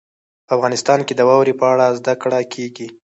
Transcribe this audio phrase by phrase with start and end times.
[0.47, 2.87] په افغانستان کې د واورې په اړه زده کړه کېږي.